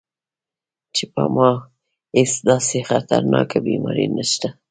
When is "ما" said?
1.35-1.49